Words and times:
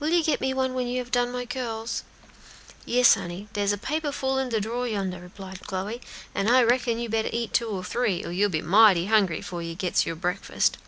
"Will 0.00 0.08
you 0.08 0.24
get 0.24 0.40
me 0.40 0.54
one 0.54 0.72
when 0.72 0.86
you 0.88 0.96
have 1.00 1.10
done 1.10 1.30
my 1.30 1.44
curls?" 1.44 2.02
"Yes, 2.86 3.14
honey, 3.14 3.48
dere's 3.52 3.74
a 3.74 3.76
paper 3.76 4.10
full 4.10 4.38
in 4.38 4.48
de 4.48 4.58
drawer 4.58 4.88
yonder," 4.88 5.20
replied 5.20 5.60
Chloe, 5.60 6.00
"an' 6.34 6.48
I 6.48 6.62
reckon 6.62 6.98
you 6.98 7.10
better 7.10 7.28
eat 7.30 7.52
two 7.52 7.68
or 7.68 7.84
three, 7.84 8.24
or 8.24 8.30
you'll 8.32 8.48
be 8.48 8.62
mighty 8.62 9.04
hungry 9.04 9.42
'fore 9.42 9.60
you 9.60 9.74
gits 9.74 10.06
your 10.06 10.16
breakfast." 10.16 10.78